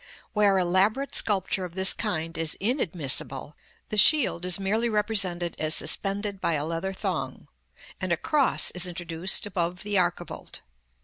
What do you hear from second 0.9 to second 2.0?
sculpture of this